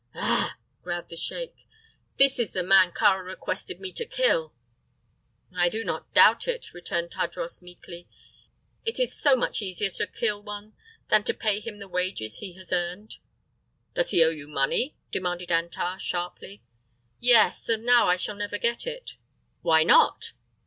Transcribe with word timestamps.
"Ah," 0.15 0.55
growled 0.81 1.09
the 1.09 1.15
sheik, 1.15 1.53
"this 2.17 2.39
is 2.39 2.53
the 2.53 2.63
man 2.63 2.91
Kāra 2.91 3.23
requested 3.23 3.79
me 3.79 3.91
to 3.93 4.03
kill!" 4.03 4.51
"I 5.55 5.69
do 5.69 5.83
not 5.83 6.11
doubt 6.11 6.47
it," 6.47 6.73
returned 6.73 7.11
Tadros, 7.11 7.61
meekly. 7.61 8.09
"It 8.83 8.99
is 8.99 9.15
so 9.15 9.35
much 9.35 9.61
easier 9.61 9.91
to 9.91 10.07
kill 10.07 10.41
one 10.41 10.73
than 11.09 11.23
to 11.25 11.35
pay 11.35 11.59
him 11.59 11.77
the 11.77 11.87
wages 11.87 12.39
he 12.39 12.53
has 12.53 12.73
earned." 12.73 13.17
"Does 13.93 14.09
he 14.09 14.23
owe 14.23 14.29
you 14.31 14.47
money?" 14.47 14.97
demanded 15.11 15.51
Antar, 15.51 15.99
sharply. 15.99 16.63
"Yes; 17.19 17.69
and 17.69 17.85
now 17.85 18.07
I 18.07 18.15
shall 18.15 18.33
never 18.35 18.57
get 18.57 18.87
it." 18.87 19.17
"Why 19.61 19.83
not?" 19.83 20.31